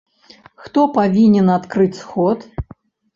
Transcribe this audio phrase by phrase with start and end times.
[0.61, 2.47] Хто павінен адкрыць сход?